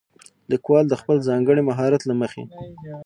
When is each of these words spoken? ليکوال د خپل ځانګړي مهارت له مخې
ليکوال 0.51 0.85
د 0.89 0.93
خپل 1.01 1.17
ځانګړي 1.27 1.61
مهارت 1.69 2.01
له 2.09 2.13
مخې 2.21 2.43